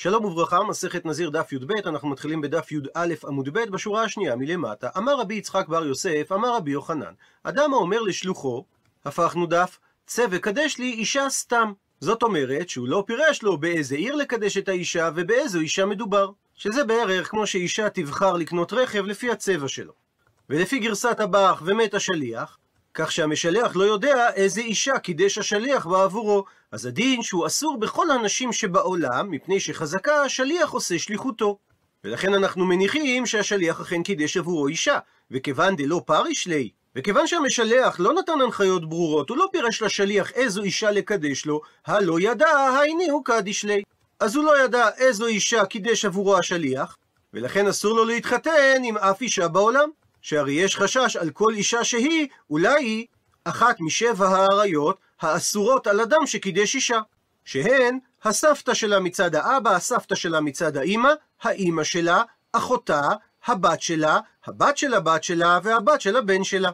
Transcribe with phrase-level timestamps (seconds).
[0.00, 4.88] שלום וברכה, מסכת נזיר דף י"ב, אנחנו מתחילים בדף י"א עמוד ב' בשורה השנייה מלמטה.
[4.96, 8.64] אמר רבי יצחק בר יוסף, אמר רבי יוחנן, אדם האומר לשלוחו,
[9.04, 11.72] הפכנו דף, צא וקדש לי אישה סתם.
[12.00, 16.30] זאת אומרת שהוא לא פירש לו באיזה עיר לקדש את האישה ובאיזו אישה מדובר.
[16.54, 19.92] שזה בערך כמו שאישה תבחר לקנות רכב לפי הצבע שלו.
[20.50, 22.58] ולפי גרסת הבח ומת השליח,
[22.94, 26.44] כך שהמשלח לא יודע איזה אישה קידש השליח בעבורו.
[26.72, 31.58] אז הדין שהוא אסור בכל הנשים שבעולם, מפני שחזקה השליח עושה שליחותו.
[32.04, 34.98] ולכן אנחנו מניחים שהשליח אכן קידש עבורו אישה,
[35.30, 40.62] וכיוון דלא פריש לי, וכיוון שהמשלח לא נתן הנחיות ברורות, הוא לא פירש לשליח איזו
[40.62, 43.82] אישה לקדש לו, הלא ידע, הייני הוא קדיש לי.
[44.20, 46.96] אז הוא לא ידע איזו אישה קידש עבורו השליח,
[47.34, 49.88] ולכן אסור לו להתחתן עם אף אישה בעולם.
[50.22, 53.06] שהרי יש חשש על כל אישה שהיא, אולי היא
[53.44, 57.00] אחת משבע האריות האסורות על אדם שקידש אישה.
[57.44, 62.22] שהן הסבתא שלה מצד האבא, הסבתא שלה מצד האימא, האימא שלה,
[62.52, 63.08] אחותה,
[63.46, 66.70] הבת שלה, הבת של הבת שלה והבת של הבן שלה.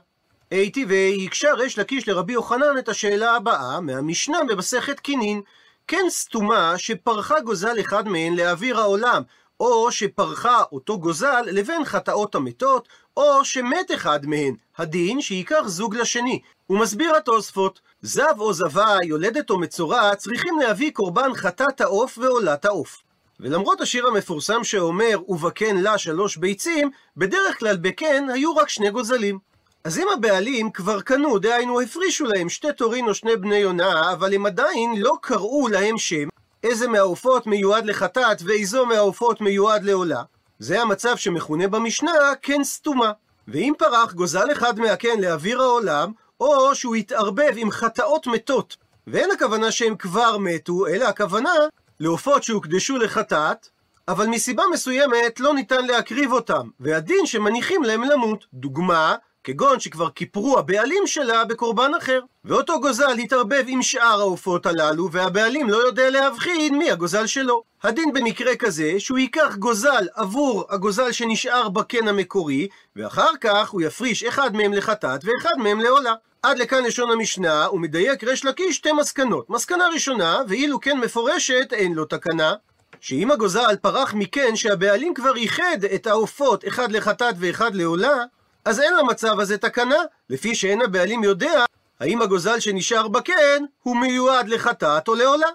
[0.51, 5.43] הייתי והקשה ריש לקיש לרבי יוחנן את השאלה הבאה מהמשנה במסכת קינין.
[5.87, 9.23] כן סתומה שפרחה גוזל אחד מהן לאוויר העולם,
[9.61, 16.41] או שפרחה אותו גוזל לבין חטאות המתות, או שמת אחד מהן, הדין שייקח זוג לשני.
[16.67, 22.65] הוא מסביר התוספות, זב או זבה, יולדת או מצורע, צריכים להביא קורבן חטאת העוף ועולת
[22.65, 23.03] העוף.
[23.41, 29.39] ולמרות השיר המפורסם שאומר, ובקן לה שלוש ביצים, בדרך כלל בקן היו רק שני גוזלים.
[29.85, 34.35] אז אם הבעלים כבר קנו, דהיינו הפרישו להם שתי תורין או שני בני יונה, אבל
[34.35, 36.29] הם עדיין לא קראו להם שם,
[36.63, 40.23] איזה מהעופות מיועד לחטאת ואיזו מהעופות מיועד לעולה,
[40.59, 43.13] זה המצב שמכונה במשנה קן סתומה.
[43.49, 49.71] ואם פרח גוזל אחד מהקן לאוויר העולם, או שהוא התערבב עם חטאות מתות, ואין הכוונה
[49.71, 51.53] שהם כבר מתו, אלא הכוונה
[52.01, 53.69] לעופות שהוקדשו לחטאת,
[54.09, 58.47] אבל מסיבה מסוימת לא ניתן להקריב אותם, והדין שמניחים להם למות.
[58.55, 62.21] דוגמה, כגון שכבר כיפרו הבעלים שלה בקורבן אחר.
[62.45, 67.63] ואותו גוזל התערבב עם שאר העופות הללו, והבעלים לא יודע להבחין מי הגוזל שלו.
[67.83, 74.25] הדין במקרה כזה, שהוא ייקח גוזל עבור הגוזל שנשאר בקן המקורי, ואחר כך הוא יפריש
[74.25, 76.15] אחד מהם לחטאת ואחד מהם לעולה.
[76.43, 79.51] עד לכאן לשון המשנה, הוא מדייק ריש לקיש שתי מסקנות.
[79.51, 82.55] מסקנה ראשונה, ואילו כן מפורשת, אין לו תקנה.
[83.01, 88.25] שאם הגוזל פרח מקן שהבעלים כבר איחד את העופות אחד לחטאת ואחד לעולה,
[88.65, 89.99] אז אין למצב הזה תקנה,
[90.31, 91.65] לפי שאין הבעלים יודע
[92.01, 95.49] האם הגוזל שנשאר בקן הוא מיועד לחטאת או לעולה.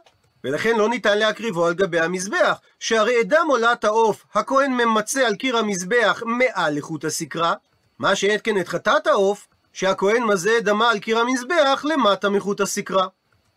[0.44, 5.58] ולכן לא ניתן להקריבו על גבי המזבח, שהרי אדם עולת העוף, הכהן ממצה על קיר
[5.58, 7.54] המזבח מעל איכות הסקרה,
[8.00, 12.62] מה שעת כן את חטאת העוף, שהכהן מזה את דמה על קיר המזבח למטה מחוט
[12.62, 13.08] הסקרה.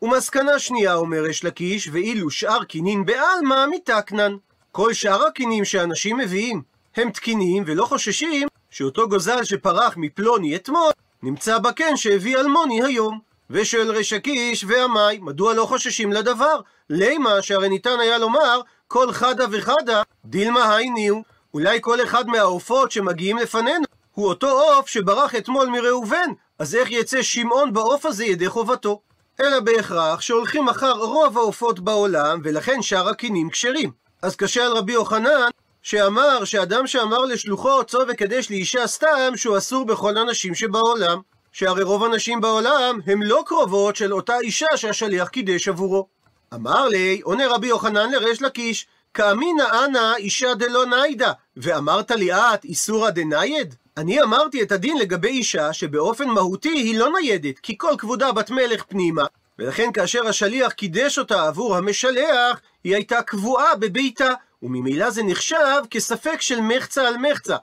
[0.03, 4.37] ומסקנה שנייה אומר אש לקיש, ואילו שאר קינין בעלמא מתקנן.
[4.73, 6.63] כל שאר הקינים שאנשים מביאים
[6.97, 10.91] הם תקינים ולא חוששים שאותו גוזל שפרח מפלוני אתמול,
[11.23, 13.21] נמצא בקן שהביא אלמוני היום.
[13.51, 16.61] ושואל ריש הקיש ועמי, מדוע לא חוששים לדבר?
[16.91, 21.23] לימה שהרי ניתן היה לומר, כל חדה וחדה, דילמה הייניהו.
[21.55, 27.23] אולי כל אחד מהעופות שמגיעים לפנינו הוא אותו עוף שברח אתמול מראובן, אז איך יצא
[27.23, 29.01] שמעון בעוף הזה ידי חובתו?
[29.41, 33.91] אלא בהכרח שהולכים אחר רוב העופות בעולם, ולכן שאר הקינים כשרים.
[34.23, 35.49] אז קשה על רבי יוחנן
[35.83, 41.21] שאמר שאדם שאמר לשלוחו צו וקדש לאישה סתם שהוא אסור בכל הנשים שבעולם
[41.53, 46.07] שהרי רוב הנשים בעולם הם לא קרובות של אותה אישה שהשליח קידש עבורו.
[46.55, 52.65] אמר לי, עונה רבי יוחנן לריש לקיש, קאמינא אנא אישה דלא ניידא, ואמרת לי את
[52.65, 53.75] איסורא דנייד?
[53.97, 58.51] אני אמרתי את הדין לגבי אישה שבאופן מהותי היא לא ניידת, כי כל כבודה בת
[58.51, 59.25] מלך פנימה,
[59.59, 64.31] ולכן כאשר השליח קידש אותה עבור המשלח, היא הייתה קבועה בביתה,
[64.63, 67.57] וממילא זה נחשב כספק של מחצה על מחצה.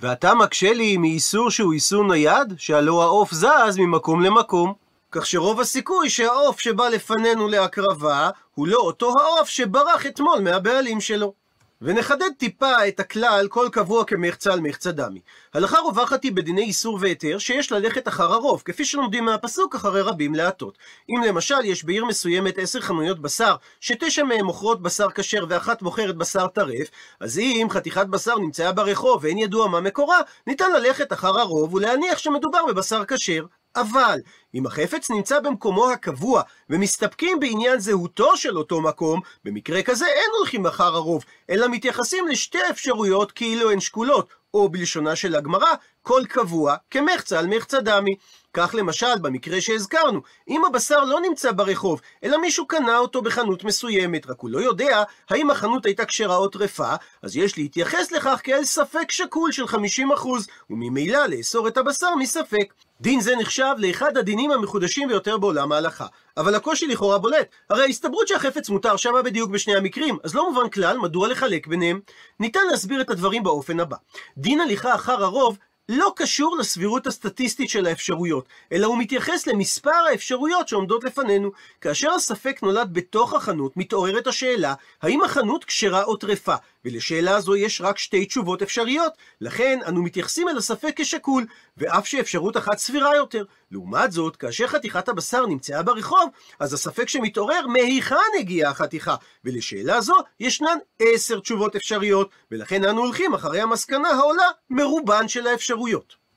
[0.00, 4.72] ואתה מקשה לי מאיסור שהוא איסור נייד, שהלא העוף זז ממקום למקום.
[5.12, 11.32] כך שרוב הסיכוי שהעוף שבא לפנינו להקרבה, הוא לא אותו העוף שברח אתמול מהבעלים שלו.
[11.82, 15.20] ונחדד טיפה את הכלל כל קבוע כמחצה על מחצה דמי.
[15.54, 20.34] הלכה רווחת היא בדיני איסור והיתר שיש ללכת אחר הרוב, כפי שלומדים מהפסוק אחרי רבים
[20.34, 20.78] להטות.
[21.10, 26.16] אם למשל יש בעיר מסוימת עשר חנויות בשר, שתשע מהן מוכרות בשר כשר ואחת מוכרת
[26.16, 26.88] בשר טרף,
[27.20, 32.18] אז אם חתיכת בשר נמצאה ברחוב ואין ידוע מה מקורה, ניתן ללכת אחר הרוב ולהניח
[32.18, 33.44] שמדובר בבשר כשר.
[33.76, 34.20] אבל
[34.54, 40.66] אם החפץ נמצא במקומו הקבוע, ומסתפקים בעניין זהותו של אותו מקום, במקרה כזה אין הולכים
[40.66, 46.76] אחר הרוב, אלא מתייחסים לשתי אפשרויות כאילו הן שקולות, או בלשונה של הגמרא, כל קבוע
[46.90, 48.16] כמחצה על מחצה דמי.
[48.58, 54.26] כך למשל, במקרה שהזכרנו, אם הבשר לא נמצא ברחוב, אלא מישהו קנה אותו בחנות מסוימת,
[54.26, 58.64] רק הוא לא יודע האם החנות הייתה כשרה או טרפה, אז יש להתייחס לכך כאל
[58.64, 59.76] ספק שקול של 50%,
[60.70, 62.74] וממילא לאסור את הבשר מספק.
[63.00, 66.06] דין זה נחשב לאחד הדינים המחודשים ביותר בעולם ההלכה.
[66.36, 70.68] אבל הקושי לכאורה בולט, הרי ההסתברות שהחפץ מותר שמה בדיוק בשני המקרים, אז לא מובן
[70.68, 72.00] כלל מדוע לחלק ביניהם.
[72.40, 73.96] ניתן להסביר את הדברים באופן הבא.
[74.36, 80.68] דין הליכה אחר הרוב לא קשור לסבירות הסטטיסטית של האפשרויות, אלא הוא מתייחס למספר האפשרויות
[80.68, 81.50] שעומדות לפנינו.
[81.80, 86.54] כאשר הספק נולד בתוך החנות, מתעוררת השאלה, האם החנות כשרה או טרפה?
[86.84, 91.46] ולשאלה זו יש רק שתי תשובות אפשריות, לכן אנו מתייחסים אל הספק כשקול,
[91.76, 93.44] ואף שאפשרות אחת סבירה יותר.
[93.70, 96.30] לעומת זאת, כאשר חתיכת הבשר נמצאה ברחוב,
[96.60, 99.14] אז הספק שמתעורר מהיכן הגיעה החתיכה,
[99.44, 105.77] ולשאלה זו ישנן עשר תשובות אפשריות, ולכן אנו הולכים אחרי המסקנה העולה מרובן של האפשרויות.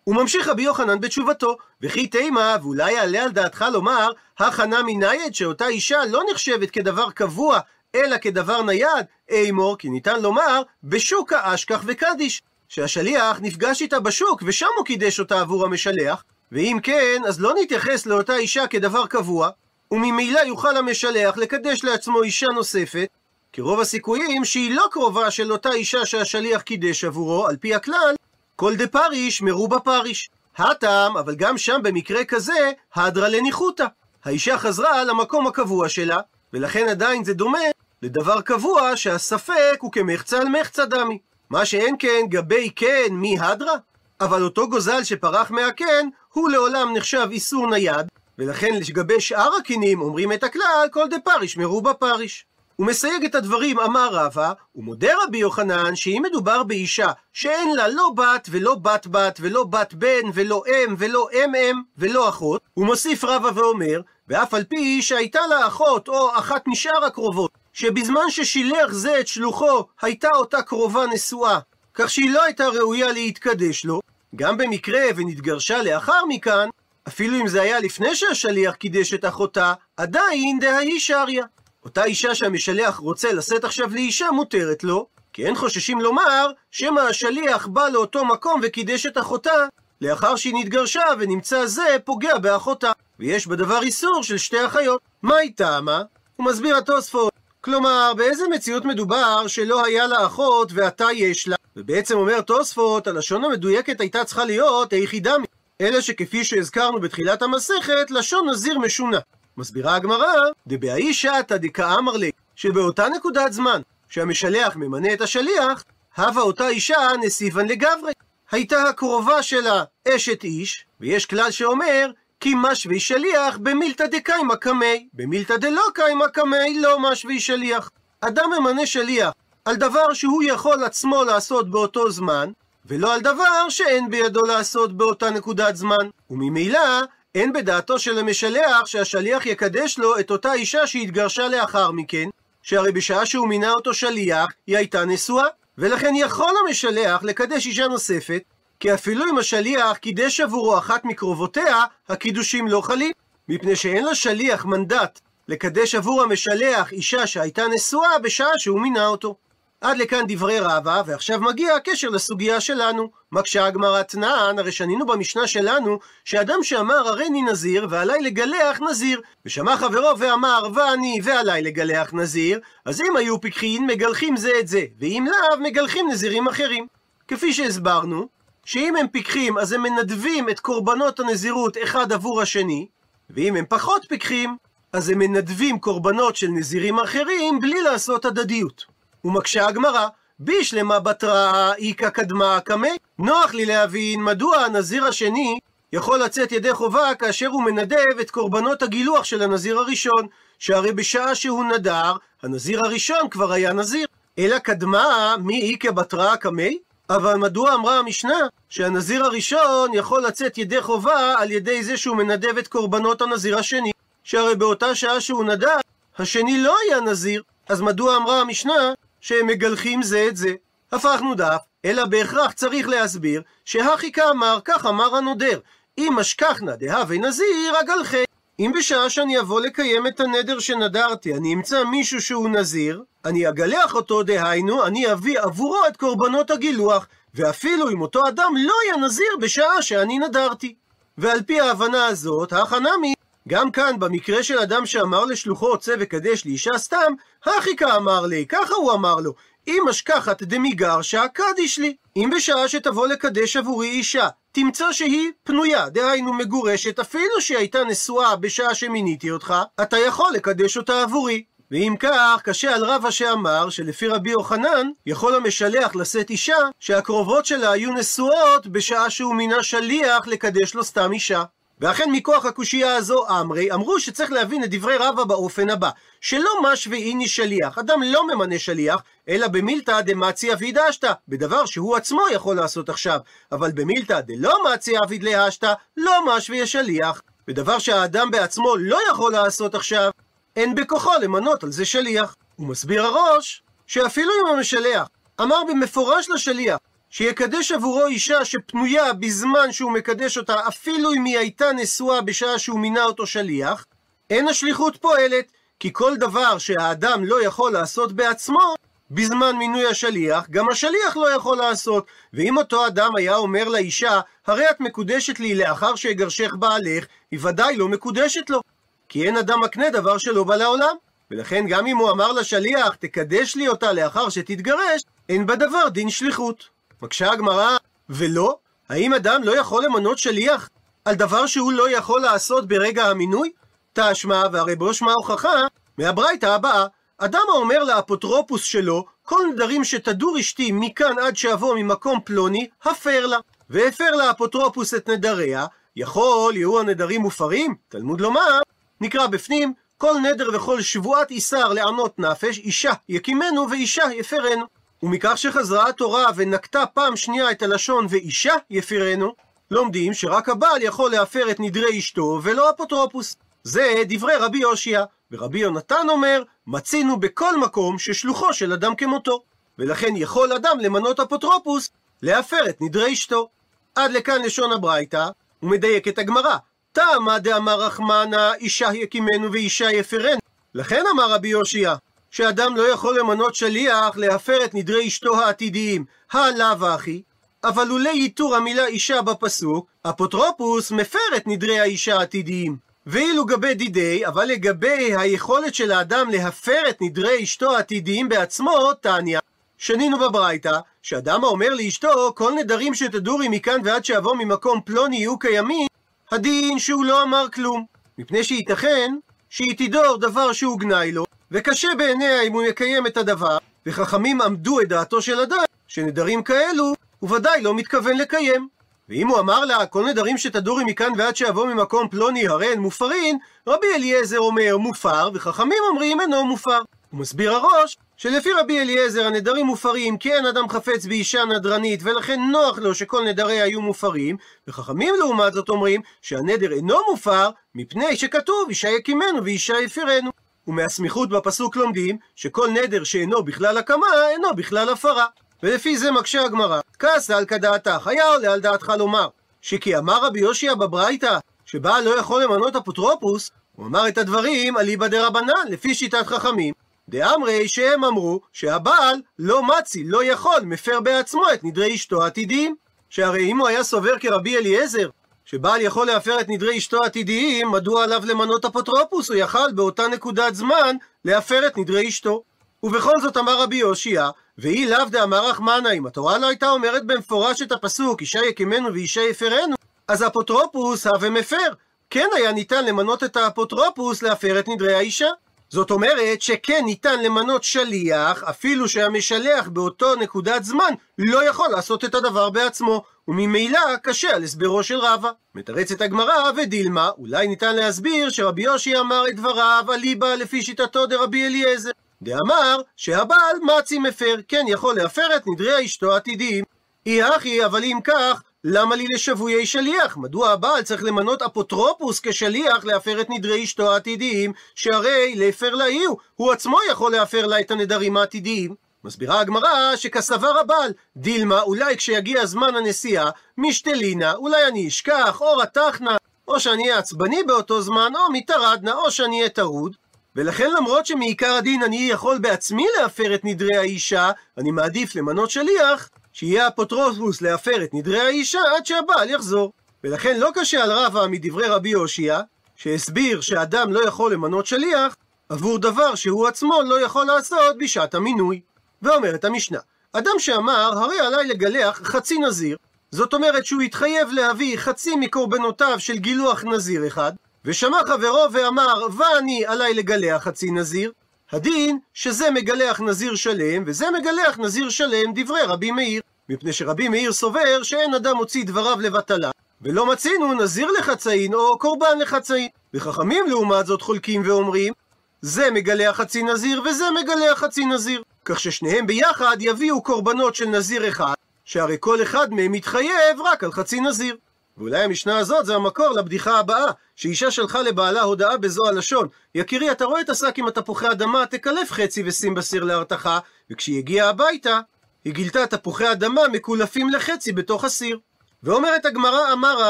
[0.03, 5.67] הוא ממשיך רבי יוחנן בתשובתו, וכי תימה, ואולי יעלה על דעתך לומר, הכנה מנייד שאותה
[5.67, 7.59] אישה לא נחשבת כדבר קבוע,
[7.95, 14.67] אלא כדבר נייד, אימור, כי ניתן לומר, בשוק האשכח וקדיש, שהשליח נפגש איתה בשוק, ושם
[14.77, 19.49] הוא קידש אותה עבור המשלח, ואם כן, אז לא נתייחס לאותה אישה כדבר קבוע,
[19.91, 23.07] וממילא יוכל המשלח לקדש לעצמו אישה נוספת,
[23.53, 28.15] כי רוב הסיכויים שהיא לא קרובה של אותה אישה שהשליח קידש עבורו, על פי הכלל,
[28.61, 30.29] כל דה פריש מרובה פריש.
[30.57, 33.85] הטעם, אבל גם שם במקרה כזה, הדרה לניחותא.
[34.25, 36.19] האישה חזרה למקום הקבוע שלה,
[36.53, 37.59] ולכן עדיין זה דומה
[38.01, 41.17] לדבר קבוע שהספק הוא כמחצה על מחצה דמי.
[41.49, 43.75] מה שאין כן גבי כן מי הדרה?
[44.21, 50.31] אבל אותו גוזל שפרח מהקן, הוא לעולם נחשב איסור נייד, ולכן לגבי שאר הקינים אומרים
[50.31, 52.45] את הכלל כל דה פריש מרובה פריש.
[52.75, 58.11] הוא מסייג את הדברים, אמר רבא, ומודה רבי יוחנן שאם מדובר באישה שאין לה לא
[58.15, 62.85] בת ולא בת בת ולא בת בן ולא אם ולא אם אם ולא אחות, הוא
[62.85, 68.91] מוסיף רבא ואומר, ואף על פי שהייתה לה אחות או אחת משאר הקרובות, שבזמן ששילח
[68.91, 71.59] זה את שלוחו הייתה אותה קרובה נשואה,
[71.93, 74.01] כך שהיא לא הייתה ראויה להתקדש לו,
[74.35, 76.69] גם במקרה ונתגרשה לאחר מכאן,
[77.07, 81.45] אפילו אם זה היה לפני שהשליח קידש את אחותה, עדיין דהאי שריה.
[81.85, 87.67] אותה אישה שהמשלח רוצה לשאת עכשיו לאישה מותרת לו, כי אין חוששים לומר שמא השליח
[87.67, 89.67] בא לאותו מקום וקידש את אחותה,
[90.01, 95.01] לאחר שהיא נתגרשה ונמצא זה פוגע באחותה, ויש בדבר איסור של שתי אחיות.
[95.21, 96.03] מה היא טעמה?
[96.35, 97.33] הוא מסביר התוספות.
[97.61, 101.55] כלומר, באיזה מציאות מדובר שלא היה לה אחות ועתה יש לה?
[101.75, 105.35] ובעצם אומר תוספות, הלשון המדויקת הייתה צריכה להיות היחידה
[105.81, 109.19] אלא שכפי שהזכרנו בתחילת המסכת, לשון נזיר משונה.
[109.57, 110.33] מסבירה הגמרא,
[110.67, 115.83] דבהאי שעתא דקאמר לי, שבאותה נקודת זמן שהמשלח ממנה את השליח,
[116.17, 118.11] הווה אותה אישה נסיבן לגברי.
[118.51, 125.57] הייתה הקרובה שלה אשת איש, ויש כלל שאומר, כי משוי שליח במילתא דקיימא קמי, במילתא
[125.57, 127.91] דלא קיימא קמי לא משוי שליח.
[128.21, 129.31] אדם ממנה שליח
[129.65, 132.51] על דבר שהוא יכול עצמו לעשות באותו זמן,
[132.85, 136.09] ולא על דבר שאין בידו לעשות באותה נקודת זמן.
[136.29, 137.01] וממילא,
[137.35, 142.29] אין בדעתו של המשלח שהשליח יקדש לו את אותה אישה שהתגרשה לאחר מכן,
[142.63, 145.45] שהרי בשעה שהוא מינה אותו שליח, היא הייתה נשואה,
[145.77, 148.43] ולכן יכול המשלח לקדש אישה נוספת,
[148.79, 153.11] כי אפילו אם השליח קידש עבורו אחת מקרובותיה, הקידושים לא חלים,
[153.49, 159.35] מפני שאין לשליח מנדט לקדש עבור המשלח אישה שהייתה נשואה בשעה שהוא מינה אותו.
[159.81, 163.09] עד לכאן דברי רבא, ועכשיו מגיע הקשר לסוגיה שלנו.
[163.31, 169.77] מקשה הגמרא תנען, הרי שנינו במשנה שלנו, שאדם שאמר הריני נזיר, ועליי לגלח נזיר, ושמע
[169.77, 175.25] חברו ואמר ואני ועליי לגלח נזיר, אז אם היו פיקחין, מגלחים זה את זה, ואם
[175.27, 176.87] לאו, מגלחים נזירים אחרים.
[177.27, 178.27] כפי שהסברנו,
[178.65, 182.87] שאם הם פיקחים, אז הם מנדבים את קורבנות הנזירות אחד עבור השני,
[183.29, 184.57] ואם הם פחות פיקחים,
[184.93, 188.90] אז הם מנדבים קורבנות של נזירים אחרים בלי לעשות הדדיות.
[189.25, 190.07] ומקשה הגמרא,
[190.39, 192.97] בישלמה בתרא איכא קדמה קמי.
[193.19, 195.59] נוח לי להבין מדוע הנזיר השני
[195.93, 200.27] יכול לצאת ידי חובה כאשר הוא מנדב את קורבנות הגילוח של הנזיר הראשון,
[200.59, 202.13] שהרי בשעה שהוא נדר,
[202.43, 204.07] הנזיר הראשון כבר היה נזיר.
[204.39, 206.77] אלא קדמה מי איכא בתרא קמי?
[207.09, 212.57] אבל מדוע אמרה המשנה שהנזיר הראשון יכול לצאת ידי חובה על ידי זה שהוא מנדב
[212.57, 213.91] את קורבנות הנזיר השני?
[214.23, 215.77] שהרי באותה שעה שהוא נדר,
[216.17, 217.43] השני לא היה נזיר.
[217.69, 220.53] אז מדוע אמרה המשנה שהם מגלחים זה את זה.
[220.91, 225.59] הפכנו דף, אלא בהכרח צריך להסביר שהכי כאמר, כך אמר הנודר.
[225.97, 228.23] אם אשכחנה דהווה נזיר אגלחי.
[228.59, 233.95] אם בשעה שאני אבוא לקיים את הנדר שנדרתי, אני אמצא מישהו שהוא נזיר, אני אגלח
[233.95, 239.37] אותו, דהיינו, אני אביא עבורו את קורבנות הגילוח, ואפילו אם אותו אדם לא היה נזיר
[239.41, 240.75] בשעה שאני נדרתי.
[241.17, 243.13] ועל פי ההבנה הזאת, החנמי,
[243.47, 247.13] גם כאן, במקרה של אדם שאמר לשלוחו צא וקדש לאישה סתם,
[247.45, 249.33] הכי אמר לי, ככה הוא אמר לו,
[249.67, 251.95] אם אשכחת דמיגרשה, קדיש לי.
[252.15, 258.35] אם בשעה שתבוא לקדש עבורי אישה, תמצא שהיא פנויה, דהיינו מגורשת, אפילו שהיא הייתה נשואה
[258.35, 261.43] בשעה שמיניתי אותך, אתה יכול לקדש אותה עבורי.
[261.71, 267.71] ואם כך, קשה על רבא שאמר שלפי רבי יוחנן, יכול המשלח לשאת אישה שהקרובות שלה
[267.71, 271.43] היו נשואות בשעה שהוא מינה שליח לקדש לו סתם אישה.
[271.81, 275.89] ואכן מכוח הקושייה הזו אמרי, אמרו שצריך להבין את דברי רבא באופן הבא,
[276.21, 281.95] שלא משווה איני שליח, אדם לא ממנה שליח, אלא במילתא דמצי אביד אשתא, בדבר שהוא
[281.95, 283.19] עצמו יכול לעשות עכשיו,
[283.51, 287.21] אבל במילתא דלא מצי אביד להשתא, לא משווה שליח.
[287.47, 290.11] בדבר שהאדם בעצמו לא יכול לעשות עכשיו,
[290.55, 292.35] אין בכוחו למנות על זה שליח.
[292.55, 295.07] הוא מסביר הראש, שאפילו אם המשלח
[295.41, 296.77] אמר במפורש לשליח
[297.11, 302.79] שיקדש עבורו אישה שפנויה בזמן שהוא מקדש אותה, אפילו אם היא הייתה נשואה בשעה שהוא
[302.79, 303.85] מינה אותו שליח,
[304.29, 308.75] אין השליחות פועלת, כי כל דבר שהאדם לא יכול לעשות בעצמו,
[309.11, 312.05] בזמן מינוי השליח, גם השליח לא יכול לעשות.
[312.33, 317.77] ואם אותו אדם היה אומר לאישה, הרי את מקודשת לי לאחר שאגרשך בעלך, היא ודאי
[317.77, 318.61] לא מקודשת לו.
[319.09, 320.95] כי אין אדם מקנה דבר שלא בא לעולם.
[321.31, 326.80] ולכן גם אם הוא אמר לשליח, תקדש לי אותה לאחר שתתגרש, אין בדבר דין שליחות.
[327.01, 327.77] מקשה הגמרא,
[328.09, 328.57] ולא?
[328.89, 330.69] האם אדם לא יכול למנות שליח
[331.05, 333.51] על דבר שהוא לא יכול לעשות ברגע המינוי?
[333.93, 335.67] תשמע, והרי בו שמע הוכחה
[335.97, 336.85] מהברייתא הבאה,
[337.17, 343.37] אדם האומר לאפוטרופוס שלו, כל נדרים שתדור אשתי מכאן עד שאבוא ממקום פלוני, הפר לה.
[343.69, 345.65] והפר לאפוטרופוס את נדריה,
[345.95, 347.75] יכול יהיו הנדרים מופרים?
[347.89, 348.59] תלמוד לומר,
[349.01, 354.65] נקרא בפנים, כל נדר וכל שבועת איסר לענות נפש, אישה יקימנו ואישה יפרנו.
[355.03, 359.35] ומכך שחזרה התורה ונקטה פעם שנייה את הלשון ואישה יפירנו,
[359.71, 363.35] לומדים שרק הבעל יכול להפר את נדרי אשתו ולא אפוטרופוס.
[363.63, 369.43] זה דברי רבי יושיע, ורבי יונתן אומר, מצינו בכל מקום ששלוחו של אדם כמותו,
[369.79, 371.89] ולכן יכול אדם למנות אפוטרופוס
[372.21, 373.49] להפר את נדרי אשתו.
[373.95, 375.29] עד לכאן לשון הברייתא,
[375.63, 376.57] ומדייק את הגמרא.
[376.91, 380.39] תמה דאמר רחמנה, אישה יקימנו ואישה יפרנו.
[380.73, 381.95] לכן אמר רבי יושיע,
[382.31, 387.21] שאדם לא יכול למנות שליח להפר את נדרי אשתו העתידיים, הלאו אחי,
[387.63, 392.77] אבל לולא ייתור המילה אישה בפסוק, אפוטרופוס מפר את נדרי האישה העתידיים.
[393.05, 399.39] ואילו גבי דידי, אבל לגבי היכולת של האדם להפר את נדרי אשתו העתידיים בעצמו, תניא.
[399.77, 405.87] שנינו בברייתא, שאדם האומר לאשתו, כל נדרים שתדורי מכאן ועד שאבוא ממקום פלוני יהיו קיימים,
[406.31, 407.85] הדין שהוא לא אמר כלום.
[408.17, 409.15] מפני שייתכן
[409.49, 414.81] שהיא תדור דבר שהוא גנאי לו, וקשה בעיניה אם הוא יקיים את הדבר, וחכמים עמדו
[414.81, 418.67] את דעתו של אדם, שנדרים כאלו, הוא ודאי לא מתכוון לקיים.
[419.09, 423.37] ואם הוא אמר לה, כל נדרים שתדורי מכאן ועד שאבוא ממקום פלוני הרי הן מופרין,
[423.67, 426.81] רבי אליעזר אומר מופר, וחכמים אומרים אינו מופר.
[427.11, 432.39] הוא מסביר הראש, שלפי רבי אליעזר הנדרים מופרים כי אין אדם חפץ באישה נדרנית ולכן
[432.51, 438.69] נוח לו שכל נדריה היו מופרים וחכמים לעומת זאת אומרים שהנדר אינו מופר מפני שכתוב
[438.69, 440.31] אישה יקימנו ואישה יפירנו
[440.71, 445.25] ומהסמיכות בפסוק לומדים שכל נדר שאינו בכלל הקמה, אינו בכלל הפרה.
[445.63, 449.27] ולפי זה מקשה הגמרא, כעסה על כדעתך, היה עולה על דעתך לומר,
[449.61, 455.07] שכי אמר רבי יושיע בברייתא, שבעל לא יכול למנות אפוטרופוס, הוא אמר את הדברים אליבא
[455.07, 456.73] דרבנן, לפי שיטת חכמים.
[457.09, 462.75] דאמרי שהם אמרו שהבעל לא מצי, לא יכול, מפר בעצמו את נדרי אשתו העתידיים.
[463.09, 465.09] שהרי אם הוא היה סובר כרבי אליעזר,
[465.51, 469.29] שבעל יכול להפר את נדרי אשתו העתידיים, מדוע עליו למנות אפוטרופוס?
[469.29, 472.43] הוא יכל באותה נקודת זמן להפר את נדרי אשתו.
[472.83, 477.61] ובכל זאת אמר רבי יאשיה, והא לאו דאמר רחמנא, אם התורה לא הייתה אומרת במפורש
[477.61, 479.75] את הפסוק, אישה יקימנו ואישה יפרנו,
[480.07, 481.71] אז האפוטרופוס הוה מפר.
[482.09, 485.29] כן היה ניתן למנות את האפוטרופוס להפר את נדרי האישה.
[485.71, 492.15] זאת אומרת שכן ניתן למנות שליח, אפילו שהמשלח באותו נקודת זמן לא יכול לעשות את
[492.15, 495.31] הדבר בעצמו, וממילא קשה על הסברו של רבא.
[495.55, 501.45] מתרצת הגמרא ודילמא, אולי ניתן להסביר שרבי יאשיה אמר את דבריו אליבא לפי שיטתו דרבי
[501.45, 501.91] אליעזר.
[502.21, 506.63] דאמר שהבעל מצי מפר, כן יכול להפר את נדרי אשתו העתידיים.
[507.05, 510.17] אי הכי, אבל אם כך, למה לי לשבויי שליח?
[510.17, 516.17] מדוע הבעל צריך למנות אפוטרופוס כשליח להפר את נדרי אשתו העתידיים, שהרי להפר לה הוא,
[516.35, 518.75] הוא עצמו יכול להפר לה את הנדרים העתידיים.
[519.03, 526.17] מסבירה הגמרא שכסבר הבעל, דילמה אולי כשיגיע זמן הנסיעה, משתלינה, אולי אני אשכח, או רתחנה,
[526.47, 529.95] או שאני אהיה עצבני באותו זמן, או מתרדנה, או שאני אהיה טרוד.
[530.35, 536.09] ולכן למרות שמעיקר הדין אני יכול בעצמי להפר את נדרי האישה, אני מעדיף למנות שליח,
[536.33, 539.71] שיהיה אפוטרופוס להפר את נדרי האישה עד שהבעל יחזור.
[540.03, 542.39] ולכן לא קשה על רבא מדברי רבי הושע,
[542.75, 545.15] שהסביר שאדם לא יכול למנות שליח
[545.49, 548.61] עבור דבר שהוא עצמו לא יכול לעשות בשעת המינוי.
[549.01, 549.79] ואומרת המשנה,
[550.13, 552.77] אדם שאמר, הרי עליי לגלח חצי נזיר,
[553.11, 557.31] זאת אומרת שהוא התחייב להביא חצי מקורבנותיו של גילוח נזיר אחד,
[557.65, 561.11] ושמע חברו ואמר, ואני עליי לגלח חצי נזיר,
[561.51, 566.21] הדין שזה מגלח נזיר שלם, וזה מגלח נזיר שלם דברי רבי מאיר.
[566.49, 572.19] מפני שרבי מאיר סובר שאין אדם מוציא דבריו לבטלה, ולא מצינו נזיר לחצאין או קורבן
[572.19, 572.67] לחצאין.
[572.93, 574.93] וחכמים לעומת זאת חולקים ואומרים,
[575.41, 578.23] זה מגלח חצי נזיר וזה מגלח חצי נזיר.
[578.45, 581.33] כך ששניהם ביחד יביאו קורבנות של נזיר אחד,
[581.65, 584.35] שהרי כל אחד מהם מתחייב רק על חצי נזיר.
[584.77, 590.05] ואולי המשנה הזאת זה המקור לבדיחה הבאה, שאישה שלחה לבעלה הודעה בזו הלשון, יקירי, אתה
[590.05, 593.39] רואה את השק עם התפוחי אדמה, תקלף חצי ושים בסיר להרתחה,
[593.71, 594.79] וכשהיא הגיעה הביתה,
[595.25, 598.19] היא גילתה תפוחי אדמה מקולפים לחצי בתוך הסיר.
[598.63, 599.89] ואומרת הגמרא, אמר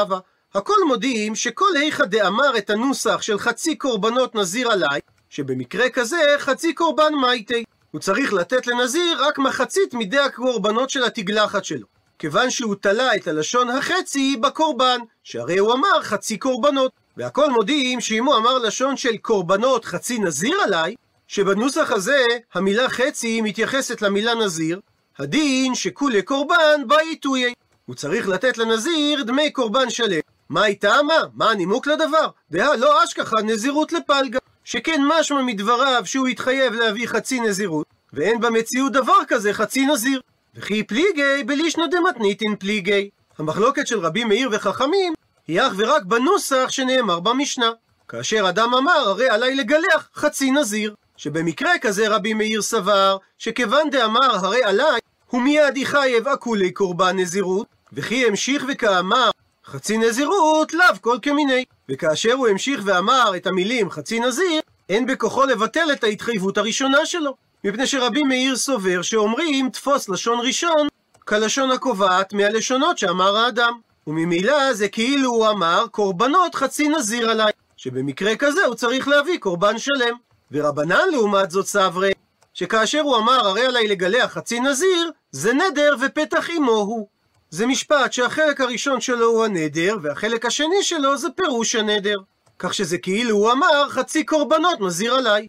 [0.00, 0.18] רבא,
[0.54, 6.74] הכל מודיעים שכל היכא דאמר את הנוסח של חצי קורבנות נזיר עליי, שבמקרה כזה חצי
[6.74, 7.64] קורבן מייטי.
[7.90, 11.86] הוא צריך לתת לנזיר רק מחצית מידי הקורבנות של התגלחת שלו.
[12.22, 16.92] כיוון שהוא תלה את הלשון החצי בקורבן, שהרי הוא אמר חצי קורבנות.
[17.16, 20.94] והכל מודיעים שאם הוא אמר לשון של קורבנות חצי נזיר עליי,
[21.26, 22.24] שבנוסח הזה
[22.54, 24.80] המילה חצי מתייחסת למילה נזיר,
[25.18, 27.54] הדין שכולי קורבן בעיתויי.
[27.86, 30.20] הוא צריך לתת לנזיר דמי קורבן שלם.
[30.48, 31.22] מה היא טעמה?
[31.34, 32.28] מה הנימוק לדבר?
[32.50, 34.38] דהה לא אשכחה נזירות לפלגה.
[34.64, 40.20] שכן משמע מדבריו שהוא התחייב להביא חצי נזירות, ואין במציאות דבר כזה חצי נזיר.
[40.56, 43.10] וכי פליגי בלישנא דמתניתין פליגי.
[43.38, 45.14] המחלוקת של רבי מאיר וחכמים
[45.48, 47.70] היא אך ורק בנוסח שנאמר במשנה.
[48.08, 50.94] כאשר אדם אמר, הרי עליי לגלח חצי נזיר.
[51.16, 57.66] שבמקרה כזה רבי מאיר סבר, שכיוון דאמר הרי עליי, הוא מיד יחייב אקולי קורבן נזירות,
[57.92, 59.30] וכי המשיך וכאמר
[59.66, 61.64] חצי נזירות לאו כל כמיני.
[61.88, 67.34] וכאשר הוא המשיך ואמר את המילים חצי נזיר, אין בכוחו לבטל את ההתחייבות הראשונה שלו.
[67.64, 70.88] מפני שרבי מאיר סובר שאומרים תפוס לשון ראשון
[71.24, 73.78] כלשון הקובעת מהלשונות שאמר האדם.
[74.06, 79.78] וממילא זה כאילו הוא אמר קורבנות חצי נזיר עליי, שבמקרה כזה הוא צריך להביא קורבן
[79.78, 80.16] שלם.
[80.52, 82.12] ורבנן לעומת זאת סברי,
[82.54, 87.06] שכאשר הוא אמר הרי עליי לגלח חצי נזיר, זה נדר ופתח עמו הוא.
[87.50, 92.16] זה משפט שהחלק הראשון שלו הוא הנדר, והחלק השני שלו זה פירוש הנדר.
[92.58, 95.46] כך שזה כאילו הוא אמר חצי קורבנות נזיר עליי.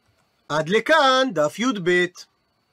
[0.58, 2.06] עד לכאן דף י"ב.